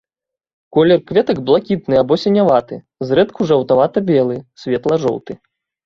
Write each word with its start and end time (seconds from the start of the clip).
Колер 0.77 1.03
кветак 1.11 1.41
блакітны 1.51 1.95
або 2.03 2.19
сіняваты, 2.23 2.81
зрэдку 3.11 3.41
жаўтавата-белы, 3.53 4.35
светла-жоўты. 4.65 5.43